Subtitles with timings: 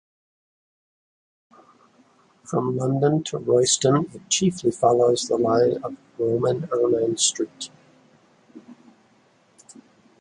[2.43, 7.69] From London to Royston it chiefly follows the line of Roman Ermine Street.